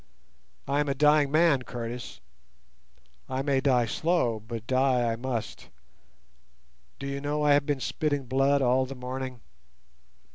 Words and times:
I 0.67 0.79
am 0.79 0.89
a 0.89 0.95
dying 0.95 1.29
man, 1.29 1.61
Curtis. 1.61 2.21
I 3.29 3.43
may 3.43 3.61
die 3.61 3.85
slow, 3.85 4.39
but 4.39 4.65
die 4.65 5.11
I 5.11 5.15
must. 5.15 5.69
Do 6.97 7.05
you 7.05 7.21
know 7.21 7.43
I 7.43 7.53
have 7.53 7.67
been 7.67 7.79
spitting 7.79 8.25
blood 8.25 8.63
all 8.63 8.87
the 8.87 8.95
morning? 8.95 9.41